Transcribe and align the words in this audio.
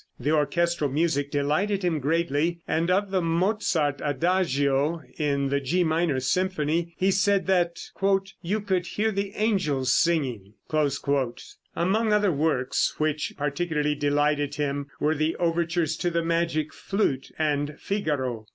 The 0.19 0.31
orchestral 0.31 0.89
music 0.89 1.29
delighted 1.29 1.83
him 1.83 1.99
greatly, 1.99 2.57
and 2.67 2.89
of 2.89 3.11
the 3.11 3.21
Mozart 3.21 4.01
adagio, 4.03 5.03
in 5.19 5.49
the 5.49 5.59
G 5.59 5.83
minor 5.83 6.19
symphony, 6.19 6.95
he 6.97 7.11
said 7.11 7.45
that 7.45 7.77
"you 8.41 8.61
could 8.61 8.87
hear 8.87 9.11
the 9.11 9.31
angels 9.35 9.93
singing." 9.93 10.55
Among 10.73 12.13
other 12.13 12.31
works 12.31 12.95
which 12.97 13.33
particularly 13.37 13.93
delighted 13.93 14.55
him 14.55 14.87
were 14.99 15.13
the 15.13 15.35
overtures 15.35 15.95
to 15.97 16.09
the 16.09 16.23
"Magic 16.25 16.73
Flute" 16.73 17.29
and 17.37 17.77
"Figaro." 17.79 18.47